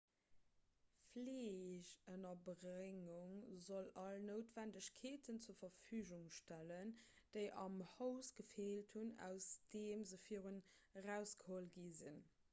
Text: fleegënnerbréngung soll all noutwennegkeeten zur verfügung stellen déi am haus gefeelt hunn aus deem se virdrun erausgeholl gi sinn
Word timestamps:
fleegënnerbréngung 1.07 3.33
soll 3.65 3.89
all 4.03 4.17
noutwennegkeeten 4.29 5.37
zur 5.47 5.55
verfügung 5.59 6.25
stellen 6.37 6.89
déi 7.37 7.43
am 7.65 7.75
haus 7.97 8.31
gefeelt 8.39 8.95
hunn 9.01 9.11
aus 9.29 9.51
deem 9.75 10.07
se 10.13 10.19
virdrun 10.29 10.57
erausgeholl 11.03 11.71
gi 11.77 11.85
sinn 12.01 12.19